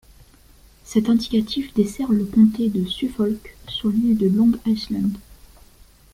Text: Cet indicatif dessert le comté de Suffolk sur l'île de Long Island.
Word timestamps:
Cet 0.83 1.09
indicatif 1.09 1.75
dessert 1.75 2.11
le 2.11 2.25
comté 2.25 2.69
de 2.69 2.87
Suffolk 2.87 3.55
sur 3.67 3.89
l'île 3.89 4.17
de 4.17 4.29
Long 4.29 4.53
Island. 4.65 5.13